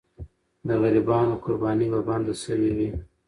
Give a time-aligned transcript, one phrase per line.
[0.67, 2.89] د غریبانو قرباني به بنده سوې وي.